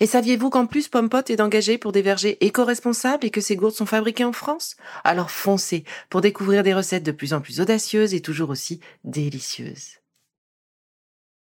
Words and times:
Et 0.00 0.06
saviez-vous 0.06 0.50
qu'en 0.50 0.66
plus 0.66 0.88
Pompot 0.88 1.22
est 1.28 1.40
engagé 1.40 1.78
pour 1.78 1.92
des 1.92 2.02
vergers 2.02 2.44
éco-responsables 2.44 3.26
et 3.26 3.30
que 3.30 3.40
ces 3.40 3.56
gourdes 3.56 3.74
sont 3.74 3.86
fabriquées 3.86 4.24
en 4.24 4.32
France? 4.32 4.76
Alors 5.04 5.30
foncez 5.30 5.84
pour 6.10 6.20
découvrir 6.20 6.62
des 6.62 6.74
recettes 6.74 7.04
de 7.04 7.12
plus 7.12 7.32
en 7.32 7.40
plus 7.40 7.60
audacieuses 7.60 8.14
et 8.14 8.20
toujours 8.20 8.50
aussi 8.50 8.80
délicieuses. 9.04 9.98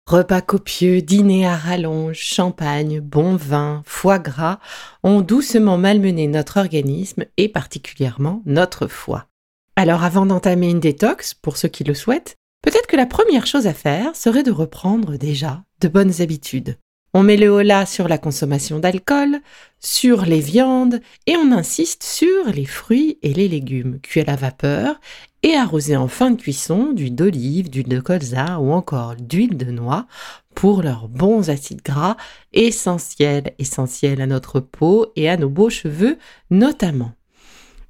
Repas 0.06 0.42
copieux, 0.42 1.00
dîner 1.00 1.46
à 1.46 1.56
rallonge, 1.56 2.18
champagne, 2.18 3.00
bon 3.00 3.36
vin, 3.36 3.82
foie 3.86 4.18
gras 4.18 4.58
ont 5.02 5.22
doucement 5.22 5.78
malmené 5.78 6.26
notre 6.26 6.58
organisme 6.58 7.24
et 7.38 7.48
particulièrement 7.48 8.42
notre 8.44 8.86
foie. 8.86 9.28
Alors 9.76 10.04
avant 10.04 10.26
d'entamer 10.26 10.68
une 10.68 10.80
détox, 10.80 11.32
pour 11.32 11.56
ceux 11.56 11.68
qui 11.68 11.84
le 11.84 11.94
souhaitent, 11.94 12.36
peut-être 12.60 12.86
que 12.86 12.96
la 12.96 13.06
première 13.06 13.46
chose 13.46 13.66
à 13.66 13.72
faire 13.72 14.14
serait 14.14 14.42
de 14.42 14.50
reprendre 14.50 15.16
déjà 15.16 15.64
de 15.80 15.88
bonnes 15.88 16.20
habitudes. 16.20 16.76
On 17.16 17.22
met 17.22 17.36
le 17.36 17.46
holà 17.46 17.86
sur 17.86 18.08
la 18.08 18.18
consommation 18.18 18.80
d'alcool, 18.80 19.38
sur 19.78 20.26
les 20.26 20.40
viandes 20.40 21.00
et 21.28 21.36
on 21.36 21.52
insiste 21.52 22.02
sur 22.02 22.46
les 22.52 22.64
fruits 22.64 23.18
et 23.22 23.32
les 23.32 23.46
légumes 23.46 24.00
cuits 24.00 24.22
à 24.22 24.24
la 24.24 24.34
vapeur 24.34 25.00
et 25.44 25.54
arrosés 25.54 25.96
en 25.96 26.08
fin 26.08 26.32
de 26.32 26.40
cuisson 26.40 26.92
d'huile 26.92 27.14
d'olive, 27.14 27.70
d'huile 27.70 27.88
de 27.88 28.00
colza 28.00 28.58
ou 28.58 28.72
encore 28.72 29.14
d'huile 29.14 29.56
de 29.56 29.70
noix 29.70 30.08
pour 30.56 30.82
leurs 30.82 31.06
bons 31.06 31.50
acides 31.50 31.82
gras 31.82 32.16
essentiels, 32.52 33.54
essentiels 33.60 34.20
à 34.20 34.26
notre 34.26 34.58
peau 34.58 35.12
et 35.14 35.28
à 35.28 35.36
nos 35.36 35.48
beaux 35.48 35.70
cheveux 35.70 36.18
notamment. 36.50 37.12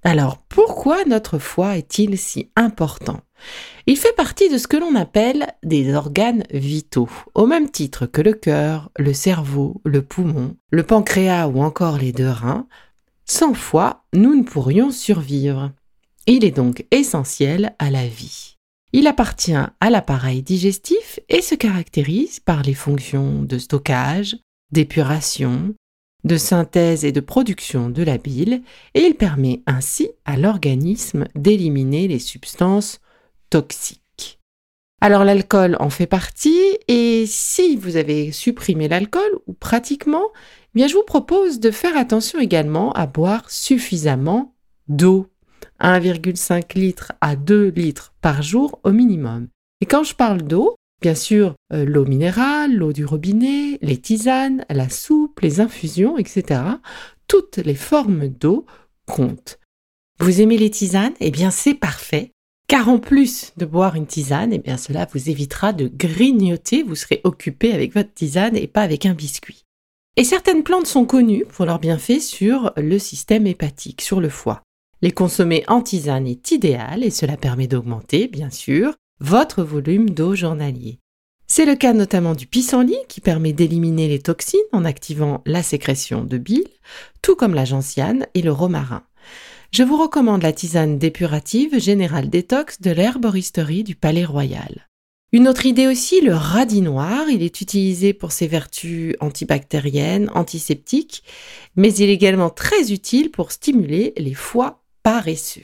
Alors 0.04 0.36
pourquoi 0.36 1.04
notre 1.06 1.38
foie 1.38 1.78
est-il 1.78 2.18
si 2.18 2.50
important? 2.56 3.20
Il 3.86 3.96
fait 3.96 4.14
partie 4.14 4.50
de 4.50 4.58
ce 4.58 4.66
que 4.66 4.76
l'on 4.76 4.94
appelle 4.94 5.46
des 5.62 5.94
organes 5.94 6.44
vitaux, 6.50 7.08
au 7.34 7.46
même 7.46 7.70
titre 7.70 8.04
que 8.04 8.20
le 8.20 8.34
cœur, 8.34 8.90
le 8.98 9.14
cerveau, 9.14 9.80
le 9.84 10.02
poumon, 10.02 10.56
le 10.70 10.82
pancréas 10.82 11.48
ou 11.48 11.62
encore 11.62 11.96
les 11.96 12.12
deux 12.12 12.28
reins. 12.28 12.66
Sans 13.24 13.54
foie, 13.54 14.04
nous 14.12 14.34
ne 14.34 14.42
pourrions 14.42 14.90
survivre. 14.90 15.72
Il 16.26 16.44
est 16.44 16.50
donc 16.50 16.86
essentiel 16.90 17.74
à 17.78 17.90
la 17.90 18.06
vie. 18.06 18.56
Il 18.92 19.06
appartient 19.06 19.52
à 19.52 19.90
l'appareil 19.90 20.42
digestif 20.42 21.18
et 21.28 21.42
se 21.42 21.54
caractérise 21.54 22.40
par 22.40 22.62
les 22.62 22.74
fonctions 22.74 23.42
de 23.42 23.58
stockage, 23.58 24.36
d'épuration, 24.70 25.74
de 26.24 26.36
synthèse 26.36 27.04
et 27.04 27.12
de 27.12 27.20
production 27.20 27.90
de 27.90 28.02
la 28.02 28.18
bile, 28.18 28.62
et 28.94 29.02
il 29.02 29.14
permet 29.14 29.62
ainsi 29.66 30.10
à 30.24 30.36
l'organisme 30.36 31.26
d'éliminer 31.34 32.08
les 32.08 32.18
substances 32.18 33.00
toxiques. 33.50 34.40
Alors 35.00 35.24
l'alcool 35.24 35.76
en 35.80 35.90
fait 35.90 36.06
partie 36.06 36.78
et 36.88 37.24
si 37.26 37.76
vous 37.76 37.96
avez 37.96 38.32
supprimé 38.32 38.88
l'alcool 38.88 39.38
ou 39.46 39.52
pratiquement, 39.52 40.24
eh 40.34 40.70
bien 40.74 40.86
je 40.86 40.94
vous 40.94 41.02
propose 41.02 41.60
de 41.60 41.70
faire 41.70 41.96
attention 41.96 42.40
également 42.40 42.90
à 42.92 43.06
boire 43.06 43.50
suffisamment 43.50 44.54
d'eau. 44.88 45.26
1,5 45.80 46.78
litre 46.78 47.12
à 47.20 47.36
2 47.36 47.68
litres 47.68 48.14
par 48.22 48.42
jour 48.42 48.80
au 48.82 48.92
minimum. 48.92 49.48
Et 49.82 49.86
quand 49.86 50.04
je 50.04 50.14
parle 50.14 50.40
d'eau, 50.40 50.74
bien 51.04 51.14
sûr, 51.14 51.54
euh, 51.74 51.84
l'eau 51.84 52.06
minérale, 52.06 52.74
l'eau 52.74 52.94
du 52.94 53.04
robinet, 53.04 53.78
les 53.82 53.98
tisanes, 53.98 54.64
la 54.70 54.88
soupe, 54.88 55.40
les 55.40 55.60
infusions, 55.60 56.16
etc. 56.16 56.62
Toutes 57.28 57.58
les 57.58 57.74
formes 57.74 58.28
d'eau 58.28 58.64
comptent. 59.04 59.58
Vous 60.18 60.40
aimez 60.40 60.56
les 60.56 60.70
tisanes? 60.70 61.12
Eh 61.20 61.30
bien, 61.30 61.50
c'est 61.50 61.74
parfait. 61.74 62.30
Car 62.68 62.88
en 62.88 62.98
plus 62.98 63.52
de 63.58 63.66
boire 63.66 63.96
une 63.96 64.06
tisane, 64.06 64.54
eh 64.54 64.58
bien 64.58 64.78
cela 64.78 65.06
vous 65.12 65.28
évitera 65.28 65.74
de 65.74 65.88
grignoter, 65.88 66.82
vous 66.82 66.94
serez 66.94 67.20
occupé 67.24 67.74
avec 67.74 67.92
votre 67.92 68.14
tisane 68.14 68.56
et 68.56 68.66
pas 68.66 68.80
avec 68.80 69.04
un 69.04 69.12
biscuit. 69.12 69.66
Et 70.16 70.24
certaines 70.24 70.62
plantes 70.62 70.86
sont 70.86 71.04
connues 71.04 71.44
pour 71.44 71.66
leurs 71.66 71.80
bienfaits 71.80 72.22
sur 72.22 72.72
le 72.78 72.98
système 72.98 73.46
hépatique, 73.46 74.00
sur 74.00 74.22
le 74.22 74.30
foie. 74.30 74.62
Les 75.02 75.12
consommer 75.12 75.64
en 75.68 75.82
tisane 75.82 76.26
est 76.26 76.50
idéal 76.50 77.04
et 77.04 77.10
cela 77.10 77.36
permet 77.36 77.66
d'augmenter, 77.66 78.26
bien 78.26 78.48
sûr, 78.48 78.94
votre 79.20 79.62
volume 79.62 80.10
d'eau 80.10 80.34
journalier. 80.34 80.98
C'est 81.46 81.66
le 81.66 81.76
cas 81.76 81.92
notamment 81.92 82.34
du 82.34 82.46
pissenlit 82.46 82.96
qui 83.08 83.20
permet 83.20 83.52
d'éliminer 83.52 84.08
les 84.08 84.18
toxines 84.18 84.60
en 84.72 84.84
activant 84.84 85.42
la 85.46 85.62
sécrétion 85.62 86.24
de 86.24 86.38
bile, 86.38 86.68
tout 87.22 87.36
comme 87.36 87.54
la 87.54 87.64
gentiane 87.64 88.26
et 88.34 88.42
le 88.42 88.52
romarin 88.52 89.04
je 89.74 89.82
vous 89.82 90.00
recommande 90.00 90.44
la 90.44 90.52
tisane 90.52 90.98
dépurative 90.98 91.80
Générale 91.80 92.30
Détox 92.30 92.80
de 92.80 92.92
l'herboristerie 92.92 93.82
du 93.82 93.96
Palais 93.96 94.24
Royal. 94.24 94.88
Une 95.32 95.48
autre 95.48 95.66
idée 95.66 95.88
aussi, 95.88 96.20
le 96.20 96.32
radis 96.32 96.80
noir. 96.80 97.28
Il 97.28 97.42
est 97.42 97.60
utilisé 97.60 98.12
pour 98.12 98.30
ses 98.30 98.46
vertus 98.46 99.16
antibactériennes, 99.18 100.30
antiseptiques, 100.32 101.24
mais 101.74 101.92
il 101.92 102.08
est 102.08 102.14
également 102.14 102.50
très 102.50 102.92
utile 102.92 103.32
pour 103.32 103.50
stimuler 103.50 104.12
les 104.16 104.34
foies 104.34 104.84
paresseux. 105.02 105.62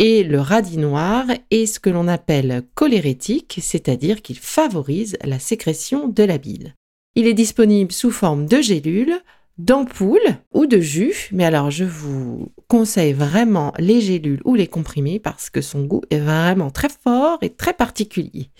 Et 0.00 0.24
le 0.24 0.40
radis 0.40 0.78
noir 0.78 1.26
est 1.50 1.66
ce 1.66 1.80
que 1.80 1.90
l'on 1.90 2.08
appelle 2.08 2.62
cholérétique, 2.74 3.58
c'est-à-dire 3.62 4.22
qu'il 4.22 4.38
favorise 4.38 5.16
la 5.24 5.38
sécrétion 5.38 6.08
de 6.08 6.22
la 6.22 6.38
bile. 6.38 6.74
Il 7.14 7.26
est 7.26 7.34
disponible 7.34 7.92
sous 7.92 8.10
forme 8.10 8.46
de 8.46 8.60
gélules, 8.60 9.20
d'ampoules 9.58 10.36
ou 10.52 10.66
de 10.66 10.78
jus, 10.78 11.28
mais 11.32 11.44
alors 11.44 11.70
je 11.70 11.84
vous 11.84 12.52
conseille 12.68 13.12
vraiment 13.12 13.72
les 13.78 14.00
gélules 14.00 14.40
ou 14.44 14.54
les 14.54 14.68
comprimés 14.68 15.18
parce 15.18 15.50
que 15.50 15.60
son 15.60 15.82
goût 15.82 16.02
est 16.10 16.20
vraiment 16.20 16.70
très 16.70 16.88
fort 16.88 17.38
et 17.42 17.50
très 17.50 17.72
particulier. 17.72 18.50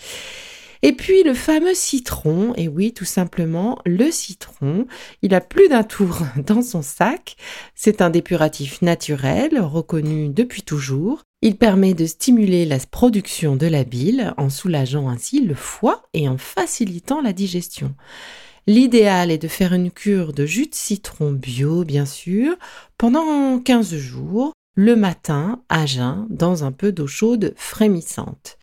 Et 0.82 0.92
puis 0.92 1.22
le 1.24 1.34
fameux 1.34 1.74
citron, 1.74 2.52
et 2.56 2.68
oui, 2.68 2.92
tout 2.92 3.04
simplement, 3.04 3.78
le 3.84 4.10
citron, 4.10 4.86
il 5.22 5.34
a 5.34 5.40
plus 5.40 5.68
d'un 5.68 5.82
tour 5.82 6.20
dans 6.46 6.62
son 6.62 6.82
sac. 6.82 7.36
C'est 7.74 8.00
un 8.00 8.10
dépuratif 8.10 8.80
naturel, 8.82 9.60
reconnu 9.60 10.28
depuis 10.28 10.62
toujours. 10.62 11.24
Il 11.40 11.56
permet 11.56 11.94
de 11.94 12.04
stimuler 12.04 12.64
la 12.64 12.78
production 12.78 13.54
de 13.54 13.68
la 13.68 13.84
bile 13.84 14.34
en 14.38 14.50
soulageant 14.50 15.08
ainsi 15.08 15.40
le 15.40 15.54
foie 15.54 16.02
et 16.12 16.28
en 16.28 16.36
facilitant 16.36 17.20
la 17.20 17.32
digestion. 17.32 17.94
L'idéal 18.66 19.30
est 19.30 19.38
de 19.38 19.48
faire 19.48 19.72
une 19.72 19.92
cure 19.92 20.32
de 20.32 20.44
jus 20.44 20.66
de 20.66 20.74
citron 20.74 21.30
bio, 21.30 21.84
bien 21.84 22.06
sûr, 22.06 22.56
pendant 22.98 23.60
15 23.60 23.94
jours, 23.96 24.52
le 24.74 24.96
matin, 24.96 25.62
à 25.68 25.86
jeun, 25.86 26.26
dans 26.28 26.64
un 26.64 26.72
peu 26.72 26.92
d'eau 26.92 27.06
chaude 27.06 27.54
frémissante. 27.56 28.58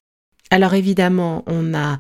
Alors 0.52 0.74
évidemment, 0.74 1.44
on 1.48 1.74
a 1.74 1.98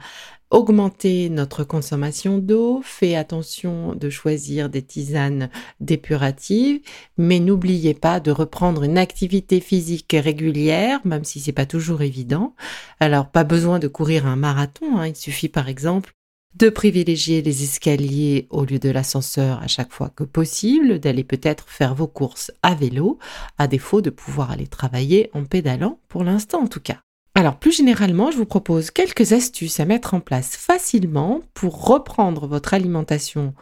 augmenté 0.51 1.29
notre 1.29 1.63
consommation 1.63 2.37
d'eau, 2.37 2.81
fait 2.83 3.15
attention 3.15 3.95
de 3.95 4.09
choisir 4.09 4.69
des 4.69 4.81
tisanes 4.81 5.49
dépuratives, 5.79 6.81
mais 7.17 7.39
n'oubliez 7.39 7.93
pas 7.93 8.19
de 8.19 8.31
reprendre 8.31 8.83
une 8.83 8.97
activité 8.97 9.59
physique 9.59 10.15
régulière, 10.17 10.99
même 11.05 11.23
si 11.23 11.39
c'est 11.39 11.51
pas 11.51 11.65
toujours 11.65 12.01
évident. 12.01 12.55
Alors 12.99 13.29
pas 13.29 13.43
besoin 13.43 13.79
de 13.79 13.87
courir 13.87 14.27
un 14.27 14.35
marathon, 14.35 14.97
hein. 14.97 15.07
il 15.07 15.15
suffit 15.15 15.49
par 15.49 15.67
exemple 15.67 16.13
de 16.55 16.69
privilégier 16.69 17.41
les 17.41 17.63
escaliers 17.63 18.47
au 18.49 18.63
lieu 18.63 18.79
de 18.79 18.89
l'ascenseur 18.89 19.61
à 19.61 19.67
chaque 19.67 19.91
fois 19.91 20.09
que 20.09 20.23
possible, 20.23 20.99
d'aller 20.99 21.25
peut-être 21.25 21.67
faire 21.67 21.95
vos 21.95 22.07
courses 22.07 22.51
à 22.63 22.75
vélo, 22.75 23.19
à 23.57 23.67
défaut 23.67 24.01
de 24.01 24.09
pouvoir 24.09 24.51
aller 24.51 24.67
travailler 24.67 25.29
en 25.33 25.43
pédalant, 25.43 25.99
pour 26.07 26.23
l'instant 26.23 26.61
en 26.61 26.67
tout 26.67 26.79
cas. 26.79 27.04
Alors 27.37 27.57
plus 27.57 27.75
généralement, 27.75 28.31
je 28.31 28.37
vous 28.37 28.45
propose 28.45 28.91
quelques 28.91 29.33
astuces 29.33 29.81
à 29.81 29.85
mettre 29.85 30.13
en 30.13 30.21
place 30.21 30.55
facilement 30.55 31.41
pour 31.53 31.85
reprendre 31.85 32.47
votre 32.47 32.73
alimentation 32.73 33.53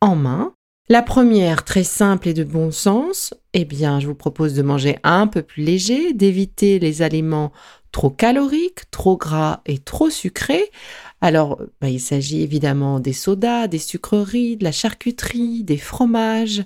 en 0.00 0.16
main. 0.16 0.52
La 0.88 1.02
première, 1.02 1.62
très 1.64 1.84
simple 1.84 2.26
et 2.26 2.34
de 2.34 2.42
bon 2.42 2.72
sens, 2.72 3.32
eh 3.52 3.64
bien, 3.64 4.00
je 4.00 4.08
vous 4.08 4.16
propose 4.16 4.54
de 4.54 4.62
manger 4.62 4.98
un 5.04 5.28
peu 5.28 5.42
plus 5.42 5.62
léger, 5.62 6.12
d'éviter 6.12 6.80
les 6.80 7.02
aliments 7.02 7.52
trop 7.92 8.10
caloriques, 8.10 8.90
trop 8.90 9.16
gras 9.16 9.60
et 9.64 9.78
trop 9.78 10.10
sucrés. 10.10 10.68
Alors, 11.22 11.60
bah, 11.82 11.90
il 11.90 12.00
s'agit 12.00 12.40
évidemment 12.42 12.98
des 12.98 13.12
sodas, 13.12 13.66
des 13.66 13.78
sucreries, 13.78 14.56
de 14.56 14.64
la 14.64 14.72
charcuterie, 14.72 15.64
des 15.64 15.76
fromages, 15.76 16.64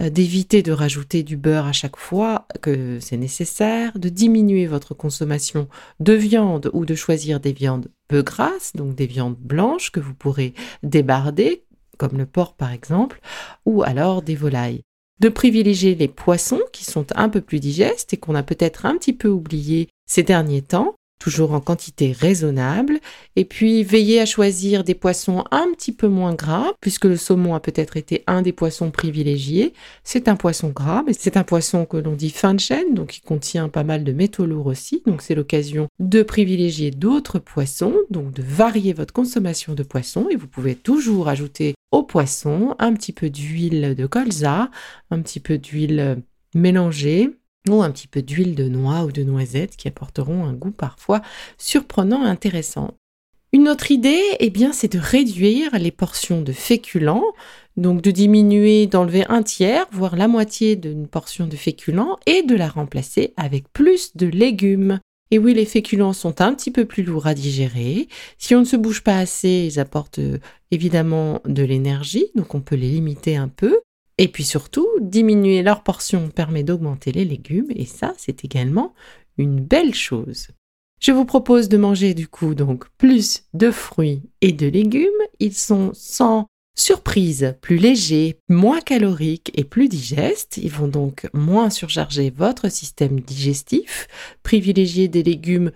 euh, 0.00 0.10
d'éviter 0.10 0.62
de 0.62 0.72
rajouter 0.72 1.22
du 1.22 1.38
beurre 1.38 1.66
à 1.66 1.72
chaque 1.72 1.96
fois 1.96 2.46
que 2.60 3.00
c'est 3.00 3.16
nécessaire, 3.16 3.98
de 3.98 4.10
diminuer 4.10 4.66
votre 4.66 4.92
consommation 4.92 5.68
de 6.00 6.12
viande 6.12 6.70
ou 6.74 6.84
de 6.84 6.94
choisir 6.94 7.40
des 7.40 7.52
viandes 7.52 7.88
peu 8.06 8.22
grasses, 8.22 8.72
donc 8.74 8.94
des 8.94 9.06
viandes 9.06 9.38
blanches 9.38 9.90
que 9.90 10.00
vous 10.00 10.14
pourrez 10.14 10.52
débarder, 10.82 11.64
comme 11.96 12.18
le 12.18 12.26
porc 12.26 12.54
par 12.54 12.72
exemple, 12.72 13.20
ou 13.64 13.82
alors 13.82 14.20
des 14.20 14.34
volailles. 14.34 14.82
De 15.20 15.30
privilégier 15.30 15.94
les 15.94 16.08
poissons 16.08 16.60
qui 16.72 16.84
sont 16.84 17.06
un 17.14 17.30
peu 17.30 17.40
plus 17.40 17.60
digestes 17.60 18.12
et 18.12 18.18
qu'on 18.18 18.34
a 18.34 18.42
peut-être 18.42 18.84
un 18.84 18.98
petit 18.98 19.14
peu 19.14 19.28
oublié 19.28 19.88
ces 20.06 20.22
derniers 20.22 20.60
temps, 20.60 20.95
toujours 21.18 21.52
en 21.52 21.60
quantité 21.60 22.12
raisonnable, 22.12 23.00
et 23.36 23.44
puis 23.44 23.82
veillez 23.82 24.20
à 24.20 24.26
choisir 24.26 24.84
des 24.84 24.94
poissons 24.94 25.44
un 25.50 25.68
petit 25.74 25.92
peu 25.92 26.08
moins 26.08 26.34
gras, 26.34 26.72
puisque 26.80 27.06
le 27.06 27.16
saumon 27.16 27.54
a 27.54 27.60
peut-être 27.60 27.96
été 27.96 28.22
un 28.26 28.42
des 28.42 28.52
poissons 28.52 28.90
privilégiés. 28.90 29.72
C'est 30.04 30.28
un 30.28 30.36
poisson 30.36 30.68
gras, 30.68 31.02
mais 31.06 31.12
c'est 31.12 31.36
un 31.36 31.44
poisson 31.44 31.86
que 31.86 31.96
l'on 31.96 32.14
dit 32.14 32.30
fin 32.30 32.54
de 32.54 32.60
chaîne, 32.60 32.94
donc 32.94 33.16
il 33.16 33.20
contient 33.22 33.68
pas 33.68 33.84
mal 33.84 34.04
de 34.04 34.12
métaux 34.12 34.46
lourds 34.46 34.66
aussi, 34.66 35.02
donc 35.06 35.22
c'est 35.22 35.34
l'occasion 35.34 35.88
de 35.98 36.22
privilégier 36.22 36.90
d'autres 36.90 37.38
poissons, 37.38 37.94
donc 38.10 38.32
de 38.32 38.42
varier 38.42 38.92
votre 38.92 39.14
consommation 39.14 39.74
de 39.74 39.82
poissons, 39.82 40.28
et 40.30 40.36
vous 40.36 40.48
pouvez 40.48 40.74
toujours 40.74 41.28
ajouter 41.28 41.74
au 41.92 42.02
poisson 42.02 42.74
un 42.78 42.92
petit 42.92 43.12
peu 43.12 43.30
d'huile 43.30 43.94
de 43.94 44.06
colza, 44.06 44.70
un 45.10 45.20
petit 45.22 45.40
peu 45.40 45.58
d'huile 45.58 46.22
mélangée, 46.54 47.30
ou 47.68 47.82
un 47.82 47.90
petit 47.90 48.08
peu 48.08 48.22
d'huile 48.22 48.54
de 48.54 48.68
noix 48.68 49.04
ou 49.04 49.12
de 49.12 49.22
noisette 49.22 49.76
qui 49.76 49.88
apporteront 49.88 50.44
un 50.44 50.52
goût 50.52 50.70
parfois 50.70 51.22
surprenant 51.58 52.24
et 52.24 52.28
intéressant. 52.28 52.94
Une 53.52 53.68
autre 53.68 53.90
idée, 53.90 54.22
eh 54.40 54.50
bien, 54.50 54.72
c'est 54.72 54.92
de 54.92 54.98
réduire 54.98 55.70
les 55.78 55.90
portions 55.90 56.42
de 56.42 56.52
féculents, 56.52 57.24
donc 57.76 58.02
de 58.02 58.10
diminuer, 58.10 58.86
d'enlever 58.86 59.24
un 59.28 59.42
tiers, 59.42 59.86
voire 59.92 60.16
la 60.16 60.28
moitié 60.28 60.76
d'une 60.76 61.06
portion 61.06 61.46
de 61.46 61.56
féculents 61.56 62.18
et 62.26 62.42
de 62.42 62.54
la 62.54 62.68
remplacer 62.68 63.32
avec 63.36 63.72
plus 63.72 64.16
de 64.16 64.26
légumes. 64.26 64.98
Et 65.30 65.38
oui, 65.38 65.54
les 65.54 65.64
féculents 65.64 66.12
sont 66.12 66.40
un 66.40 66.54
petit 66.54 66.70
peu 66.70 66.84
plus 66.84 67.02
lourds 67.02 67.26
à 67.26 67.34
digérer. 67.34 68.08
Si 68.38 68.54
on 68.54 68.60
ne 68.60 68.64
se 68.64 68.76
bouge 68.76 69.02
pas 69.02 69.18
assez, 69.18 69.68
ils 69.72 69.80
apportent 69.80 70.18
euh, 70.18 70.38
évidemment 70.70 71.40
de 71.46 71.62
l'énergie, 71.64 72.26
donc 72.34 72.54
on 72.54 72.60
peut 72.60 72.76
les 72.76 72.90
limiter 72.90 73.36
un 73.36 73.48
peu. 73.48 73.80
Et 74.18 74.28
puis 74.28 74.44
surtout, 74.44 74.88
diminuer 75.00 75.62
leur 75.62 75.82
portion 75.82 76.30
permet 76.30 76.62
d'augmenter 76.62 77.12
les 77.12 77.24
légumes 77.24 77.70
et 77.74 77.84
ça, 77.84 78.14
c'est 78.16 78.44
également 78.44 78.94
une 79.36 79.60
belle 79.60 79.94
chose. 79.94 80.48
Je 81.00 81.12
vous 81.12 81.26
propose 81.26 81.68
de 81.68 81.76
manger 81.76 82.14
du 82.14 82.26
coup 82.26 82.54
donc 82.54 82.86
plus 82.96 83.44
de 83.52 83.70
fruits 83.70 84.22
et 84.40 84.52
de 84.52 84.66
légumes. 84.66 85.10
Ils 85.40 85.54
sont 85.54 85.90
sans 85.92 86.46
surprise 86.74 87.56
plus 87.60 87.76
légers, 87.76 88.38
moins 88.48 88.80
caloriques 88.80 89.50
et 89.54 89.64
plus 89.64 89.88
digestes. 89.88 90.56
Ils 90.56 90.70
vont 90.70 90.88
donc 90.88 91.28
moins 91.34 91.68
surcharger 91.68 92.30
votre 92.30 92.70
système 92.70 93.20
digestif. 93.20 94.08
Privilégier 94.42 95.08
des 95.08 95.22
légumes 95.22 95.72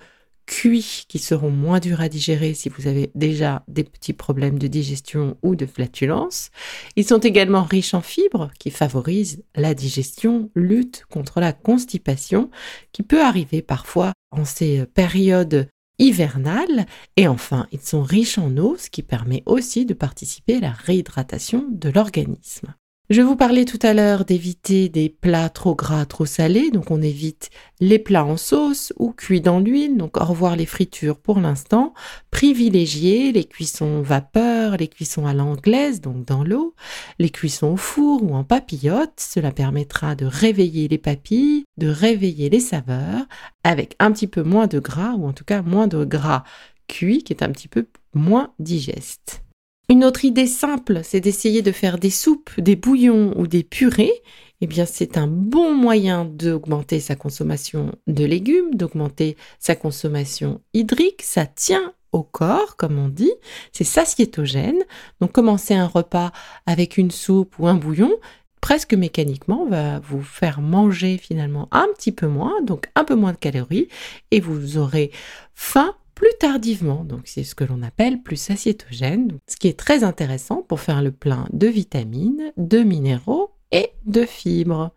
cuits 0.50 1.04
qui 1.06 1.20
seront 1.20 1.50
moins 1.50 1.78
durs 1.78 2.00
à 2.00 2.08
digérer 2.08 2.54
si 2.54 2.68
vous 2.68 2.88
avez 2.88 3.12
déjà 3.14 3.62
des 3.68 3.84
petits 3.84 4.12
problèmes 4.12 4.58
de 4.58 4.66
digestion 4.66 5.36
ou 5.42 5.54
de 5.54 5.64
flatulence. 5.64 6.50
Ils 6.96 7.06
sont 7.06 7.20
également 7.20 7.62
riches 7.62 7.94
en 7.94 8.00
fibres 8.00 8.50
qui 8.58 8.72
favorisent 8.72 9.44
la 9.54 9.74
digestion, 9.74 10.50
lutte 10.56 11.04
contre 11.08 11.38
la 11.38 11.52
constipation 11.52 12.50
qui 12.90 13.04
peut 13.04 13.22
arriver 13.22 13.62
parfois 13.62 14.12
en 14.32 14.44
ces 14.44 14.86
périodes 14.86 15.68
hivernales. 16.00 16.84
Et 17.16 17.28
enfin, 17.28 17.68
ils 17.70 17.80
sont 17.80 18.02
riches 18.02 18.38
en 18.38 18.56
eau, 18.56 18.76
ce 18.76 18.90
qui 18.90 19.04
permet 19.04 19.44
aussi 19.46 19.86
de 19.86 19.94
participer 19.94 20.56
à 20.56 20.60
la 20.60 20.72
réhydratation 20.72 21.64
de 21.70 21.90
l'organisme. 21.90 22.74
Je 23.10 23.22
vous 23.22 23.34
parlais 23.34 23.64
tout 23.64 23.80
à 23.82 23.92
l'heure 23.92 24.24
d'éviter 24.24 24.88
des 24.88 25.08
plats 25.08 25.48
trop 25.48 25.74
gras, 25.74 26.06
trop 26.06 26.26
salés, 26.26 26.70
donc 26.70 26.92
on 26.92 27.02
évite 27.02 27.50
les 27.80 27.98
plats 27.98 28.24
en 28.24 28.36
sauce 28.36 28.92
ou 29.00 29.10
cuits 29.10 29.40
dans 29.40 29.58
l'huile, 29.58 29.96
donc 29.96 30.16
au 30.16 30.24
revoir 30.24 30.54
les 30.54 30.64
fritures 30.64 31.18
pour 31.18 31.40
l'instant. 31.40 31.92
Privilégier 32.30 33.32
les 33.32 33.42
cuissons 33.42 34.00
vapeur, 34.00 34.76
les 34.76 34.86
cuissons 34.86 35.26
à 35.26 35.34
l'anglaise, 35.34 36.00
donc 36.00 36.24
dans 36.24 36.44
l'eau, 36.44 36.76
les 37.18 37.30
cuissons 37.30 37.72
au 37.72 37.76
four 37.76 38.22
ou 38.22 38.32
en 38.32 38.44
papillote, 38.44 39.18
cela 39.18 39.50
permettra 39.50 40.14
de 40.14 40.26
réveiller 40.26 40.86
les 40.86 40.98
papilles, 40.98 41.64
de 41.78 41.88
réveiller 41.88 42.48
les 42.48 42.60
saveurs, 42.60 43.26
avec 43.64 43.96
un 43.98 44.12
petit 44.12 44.28
peu 44.28 44.44
moins 44.44 44.68
de 44.68 44.78
gras, 44.78 45.14
ou 45.14 45.26
en 45.26 45.32
tout 45.32 45.44
cas 45.44 45.62
moins 45.62 45.88
de 45.88 46.04
gras 46.04 46.44
cuit, 46.86 47.24
qui 47.24 47.32
est 47.32 47.42
un 47.42 47.50
petit 47.50 47.66
peu 47.66 47.88
moins 48.14 48.52
digeste. 48.60 49.42
Une 49.90 50.04
autre 50.04 50.24
idée 50.24 50.46
simple, 50.46 51.00
c'est 51.02 51.18
d'essayer 51.18 51.62
de 51.62 51.72
faire 51.72 51.98
des 51.98 52.10
soupes, 52.10 52.50
des 52.60 52.76
bouillons 52.76 53.34
ou 53.36 53.48
des 53.48 53.64
purées. 53.64 54.22
Eh 54.60 54.68
bien, 54.68 54.86
c'est 54.86 55.18
un 55.18 55.26
bon 55.26 55.74
moyen 55.74 56.24
d'augmenter 56.24 57.00
sa 57.00 57.16
consommation 57.16 57.90
de 58.06 58.24
légumes, 58.24 58.76
d'augmenter 58.76 59.36
sa 59.58 59.74
consommation 59.74 60.60
hydrique. 60.74 61.22
Ça 61.22 61.44
tient 61.44 61.92
au 62.12 62.22
corps, 62.22 62.76
comme 62.76 63.00
on 63.00 63.08
dit. 63.08 63.32
C'est 63.72 63.82
satiétogène. 63.82 64.78
Donc, 65.20 65.32
commencer 65.32 65.74
un 65.74 65.88
repas 65.88 66.30
avec 66.66 66.96
une 66.96 67.10
soupe 67.10 67.58
ou 67.58 67.66
un 67.66 67.74
bouillon, 67.74 68.12
presque 68.60 68.94
mécaniquement, 68.94 69.66
va 69.66 69.98
vous 69.98 70.22
faire 70.22 70.60
manger 70.60 71.18
finalement 71.18 71.66
un 71.72 71.88
petit 71.96 72.12
peu 72.12 72.28
moins, 72.28 72.62
donc 72.62 72.88
un 72.94 73.02
peu 73.02 73.16
moins 73.16 73.32
de 73.32 73.38
calories, 73.38 73.88
et 74.30 74.38
vous 74.38 74.78
aurez 74.78 75.10
faim 75.52 75.96
plus 76.20 76.36
tardivement. 76.38 77.02
Donc 77.02 77.22
c'est 77.24 77.44
ce 77.44 77.54
que 77.54 77.64
l'on 77.64 77.82
appelle 77.82 78.20
plus 78.20 78.50
aciétogène, 78.50 79.38
ce 79.48 79.56
qui 79.56 79.68
est 79.68 79.78
très 79.78 80.04
intéressant 80.04 80.60
pour 80.60 80.80
faire 80.80 81.00
le 81.00 81.12
plein 81.12 81.46
de 81.54 81.66
vitamines, 81.66 82.52
de 82.58 82.80
minéraux 82.80 83.52
et 83.72 83.92
de 84.04 84.26
fibres. 84.26 84.90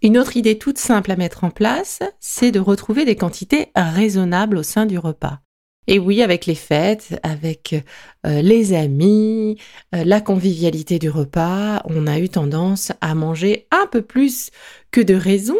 Une 0.00 0.16
autre 0.16 0.38
idée 0.38 0.56
toute 0.56 0.78
simple 0.78 1.12
à 1.12 1.16
mettre 1.16 1.44
en 1.44 1.50
place, 1.50 2.00
c'est 2.18 2.50
de 2.50 2.60
retrouver 2.60 3.04
des 3.04 3.14
quantités 3.14 3.72
raisonnables 3.76 4.56
au 4.56 4.62
sein 4.62 4.86
du 4.86 4.96
repas. 4.96 5.40
Et 5.86 5.98
oui, 5.98 6.22
avec 6.22 6.46
les 6.46 6.54
fêtes, 6.54 7.20
avec 7.22 7.74
euh, 8.24 8.40
les 8.40 8.72
amis, 8.72 9.58
euh, 9.94 10.02
la 10.02 10.22
convivialité 10.22 10.98
du 10.98 11.10
repas, 11.10 11.82
on 11.84 12.06
a 12.06 12.18
eu 12.18 12.30
tendance 12.30 12.90
à 13.02 13.14
manger 13.14 13.66
un 13.70 13.86
peu 13.86 14.00
plus 14.00 14.50
que 14.92 15.02
de 15.02 15.12
raison. 15.12 15.58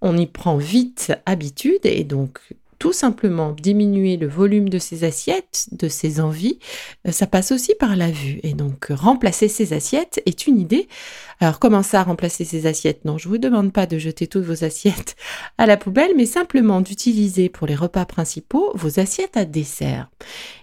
On 0.00 0.16
y 0.16 0.26
prend 0.26 0.56
vite 0.56 1.12
habitude 1.26 1.84
et 1.84 2.04
donc 2.04 2.40
tout 2.78 2.92
simplement 2.92 3.52
diminuer 3.52 4.16
le 4.16 4.26
volume 4.26 4.68
de 4.68 4.78
ses 4.78 5.04
assiettes, 5.04 5.68
de 5.72 5.88
ses 5.88 6.20
envies, 6.20 6.58
euh, 7.06 7.12
ça 7.12 7.26
passe 7.26 7.52
aussi 7.52 7.74
par 7.78 7.96
la 7.96 8.10
vue. 8.10 8.40
Et 8.42 8.54
donc 8.54 8.86
remplacer 8.90 9.48
ses 9.48 9.72
assiettes 9.72 10.22
est 10.26 10.46
une 10.46 10.58
idée. 10.58 10.88
Alors 11.40 11.58
comment 11.58 11.82
ça 11.82 12.02
remplacer 12.02 12.44
ses 12.44 12.66
assiettes? 12.66 13.04
Non, 13.04 13.18
je 13.18 13.28
vous 13.28 13.38
demande 13.38 13.72
pas 13.72 13.86
de 13.86 13.98
jeter 13.98 14.26
toutes 14.26 14.44
vos 14.44 14.64
assiettes 14.64 15.16
à 15.58 15.66
la 15.66 15.76
poubelle, 15.76 16.12
mais 16.16 16.26
simplement 16.26 16.80
d'utiliser 16.80 17.48
pour 17.48 17.66
les 17.66 17.74
repas 17.74 18.04
principaux 18.04 18.72
vos 18.74 19.00
assiettes 19.00 19.36
à 19.36 19.44
dessert. 19.44 20.10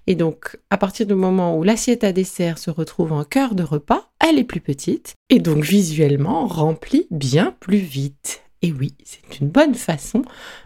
Et 0.08 0.16
donc 0.16 0.58
à 0.70 0.78
partir 0.78 1.06
du 1.06 1.16
moment 1.16 1.58
où 1.58 1.64
l'assiette 1.64 2.04
à 2.04 2.12
dessert 2.12 2.58
se 2.58 2.72
retrouve 2.72 3.14
en 3.14 3.24
cœur 3.24 3.56
de 3.56 3.64
repas, 3.64 4.12
elle 4.20 4.40
est 4.40 4.44
plus 4.44 4.62
petite 4.62 5.16
et 5.30 5.40
donc 5.40 5.64
visuellement 5.64 6.48
remplie 6.48 7.08
bien 7.12 7.56
plus 7.60 7.78
vite. 7.78 8.42
Et 8.64 8.72
oui, 8.72 8.96
c'est 9.04 9.42
une 9.42 9.50
bonne 9.50 9.76
façon 9.76 10.24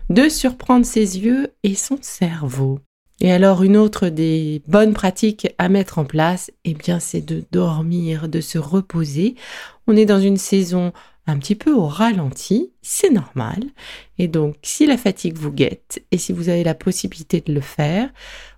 de 0.10 0.30
surprendre 0.30 0.86
ses 0.86 1.20
yeux 1.20 1.52
et 1.64 1.74
son 1.74 1.98
cerveau. 2.00 2.80
Et 3.20 3.32
alors 3.32 3.64
une 3.64 3.76
autre 3.76 4.10
des 4.10 4.62
bonnes 4.68 4.94
pratiques 4.94 5.48
à 5.58 5.68
mettre 5.68 5.98
en 5.98 6.06
place, 6.06 6.52
eh 6.64 6.76
bien 6.76 7.00
c'est 7.00 7.26
de 7.26 7.44
dormir, 7.52 8.30
de 8.30 8.40
se 8.40 8.60
reposer. 8.60 9.34
On 9.88 9.98
est 9.98 10.06
dans 10.06 10.20
une 10.20 10.38
saison 10.38 10.94
un 11.26 11.40
petit 11.40 11.56
peu 11.56 11.74
au 11.74 11.88
ralenti, 11.88 12.72
c'est 12.84 13.10
normal. 13.10 13.64
Et 14.20 14.28
donc 14.28 14.58
si 14.62 14.86
la 14.86 14.98
fatigue 14.98 15.36
vous 15.36 15.52
guette 15.52 16.06
et 16.12 16.20
si 16.20 16.32
vous 16.34 16.50
avez 16.50 16.64
la 16.64 16.76
possibilité 16.76 17.42
de 17.42 17.52
le 17.52 17.62
faire, 17.62 18.12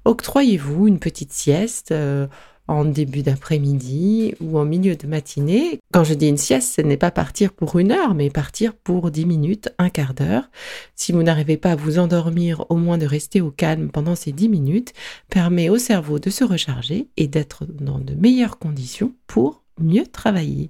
octroyez-vous 0.04 0.88
une 0.88 1.00
petite 1.00 1.32
sieste. 1.32 1.94
Euh, 1.94 2.28
en 2.70 2.86
début 2.86 3.24
d'après-midi 3.24 4.36
ou 4.40 4.60
en 4.60 4.64
milieu 4.64 4.96
de 4.96 5.08
matinée. 5.08 5.80
Quand 5.92 6.04
je 6.04 6.14
dis 6.14 6.28
une 6.28 6.38
sieste, 6.38 6.76
ce 6.76 6.82
n'est 6.82 6.98
pas 6.98 7.10
partir 7.10 7.52
pour 7.52 7.80
une 7.80 7.92
heure, 7.92 8.14
mais 8.14 8.30
partir 8.30 8.76
pour 8.76 9.10
dix 9.10 9.26
minutes, 9.26 9.74
un 9.80 9.90
quart 9.90 10.14
d'heure. 10.14 10.50
Si 10.96 11.12
vous 11.12 11.24
n'arrivez 11.24 11.58
pas 11.58 11.72
à 11.72 11.76
vous 11.76 11.98
endormir, 11.98 12.66
au 12.70 12.76
moins 12.76 13.00
de 13.00 13.08
rester 13.08 13.42
au 13.42 13.50
calme 13.50 13.90
pendant 13.90 14.16
ces 14.16 14.32
dix 14.32 14.50
minutes 14.50 14.94
permet 15.30 15.70
au 15.70 15.80
cerveau 15.80 16.20
de 16.20 16.30
se 16.30 16.44
recharger 16.44 17.08
et 17.18 17.28
d'être 17.28 17.66
dans 17.66 17.98
de 17.98 18.14
meilleures 18.14 18.60
conditions 18.60 19.14
pour 19.26 19.64
mieux 19.80 20.06
travailler. 20.06 20.70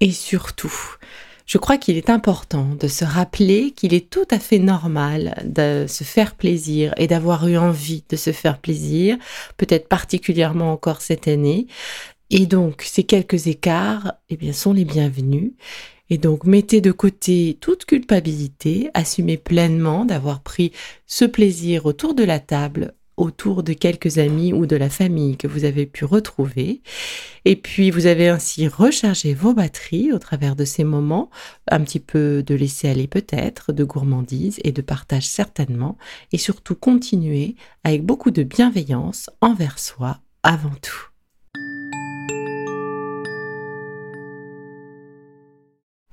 Et 0.00 0.10
surtout, 0.10 0.96
je 1.52 1.58
crois 1.58 1.76
qu'il 1.76 1.98
est 1.98 2.08
important 2.08 2.66
de 2.80 2.88
se 2.88 3.04
rappeler 3.04 3.72
qu'il 3.72 3.92
est 3.92 4.08
tout 4.08 4.24
à 4.30 4.38
fait 4.38 4.58
normal 4.58 5.34
de 5.44 5.84
se 5.86 6.02
faire 6.02 6.34
plaisir 6.34 6.94
et 6.96 7.06
d'avoir 7.06 7.46
eu 7.46 7.58
envie 7.58 8.02
de 8.08 8.16
se 8.16 8.32
faire 8.32 8.56
plaisir, 8.56 9.18
peut-être 9.58 9.86
particulièrement 9.86 10.72
encore 10.72 11.02
cette 11.02 11.28
année. 11.28 11.66
Et 12.30 12.46
donc, 12.46 12.80
ces 12.80 13.04
quelques 13.04 13.48
écarts, 13.48 14.14
eh 14.30 14.38
bien, 14.38 14.54
sont 14.54 14.72
les 14.72 14.86
bienvenus. 14.86 15.52
Et 16.08 16.16
donc, 16.16 16.44
mettez 16.44 16.80
de 16.80 16.90
côté 16.90 17.58
toute 17.60 17.84
culpabilité, 17.84 18.88
assumez 18.94 19.36
pleinement 19.36 20.06
d'avoir 20.06 20.40
pris 20.40 20.72
ce 21.06 21.26
plaisir 21.26 21.84
autour 21.84 22.14
de 22.14 22.24
la 22.24 22.40
table 22.40 22.94
autour 23.16 23.62
de 23.62 23.72
quelques 23.72 24.18
amis 24.18 24.52
ou 24.52 24.66
de 24.66 24.76
la 24.76 24.88
famille 24.88 25.36
que 25.36 25.46
vous 25.46 25.64
avez 25.64 25.86
pu 25.86 26.04
retrouver. 26.04 26.82
Et 27.44 27.56
puis 27.56 27.90
vous 27.90 28.06
avez 28.06 28.28
ainsi 28.28 28.68
rechargé 28.68 29.34
vos 29.34 29.54
batteries 29.54 30.12
au 30.12 30.18
travers 30.18 30.56
de 30.56 30.64
ces 30.64 30.84
moments, 30.84 31.30
un 31.70 31.80
petit 31.80 32.00
peu 32.00 32.42
de 32.42 32.54
laisser 32.54 32.88
aller 32.88 33.06
peut-être, 33.06 33.72
de 33.72 33.84
gourmandise 33.84 34.58
et 34.64 34.72
de 34.72 34.82
partage 34.82 35.26
certainement, 35.26 35.98
et 36.32 36.38
surtout 36.38 36.74
continuer 36.74 37.56
avec 37.84 38.04
beaucoup 38.04 38.30
de 38.30 38.42
bienveillance 38.42 39.30
envers 39.40 39.78
soi 39.78 40.20
avant 40.42 40.74
tout. 40.80 41.11